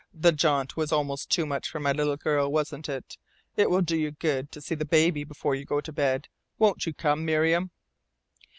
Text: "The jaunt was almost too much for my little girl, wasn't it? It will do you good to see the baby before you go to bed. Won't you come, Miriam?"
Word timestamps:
"The 0.15 0.31
jaunt 0.31 0.75
was 0.75 0.91
almost 0.91 1.29
too 1.29 1.45
much 1.45 1.69
for 1.69 1.79
my 1.79 1.91
little 1.91 2.17
girl, 2.17 2.51
wasn't 2.51 2.89
it? 2.89 3.19
It 3.55 3.69
will 3.69 3.81
do 3.83 3.95
you 3.95 4.09
good 4.09 4.51
to 4.51 4.59
see 4.59 4.73
the 4.73 4.83
baby 4.83 5.23
before 5.23 5.53
you 5.53 5.63
go 5.63 5.79
to 5.79 5.93
bed. 5.93 6.27
Won't 6.57 6.87
you 6.87 6.93
come, 6.95 7.23
Miriam?" 7.23 7.69